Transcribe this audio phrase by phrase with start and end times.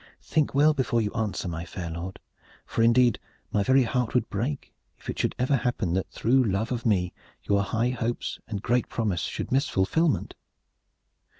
[0.23, 2.19] Think well before you answer, my fair lord,
[2.65, 3.19] for indeed
[3.51, 7.13] my very heart would break if it should ever happen that through love of me
[7.43, 10.33] your high hopes and great promise should miss fulfilment."